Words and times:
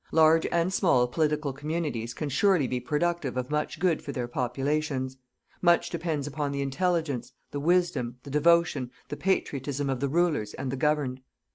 Large 0.11 0.47
and 0.51 0.73
small 0.73 1.07
political 1.07 1.53
communities 1.53 2.15
can 2.15 2.27
surely 2.29 2.65
be 2.65 2.79
productive 2.79 3.37
of 3.37 3.51
much 3.51 3.77
good 3.77 4.01
for 4.01 4.11
their 4.11 4.27
populations. 4.27 5.17
Much 5.61 5.91
depends 5.91 6.25
upon 6.25 6.51
the 6.51 6.63
intelligence, 6.63 7.33
the 7.51 7.59
wisdom, 7.59 8.17
the 8.23 8.31
devotion, 8.31 8.89
the 9.09 9.15
patriotism 9.17 9.91
of 9.91 9.99
the 9.99 10.09
rulers 10.09 10.55
and 10.55 10.71
the 10.71 10.75
governed. 10.75 11.21